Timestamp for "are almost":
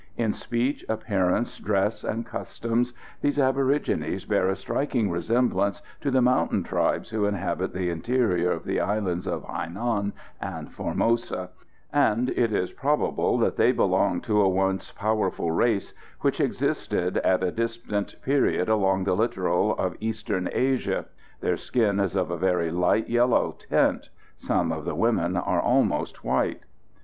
25.37-26.23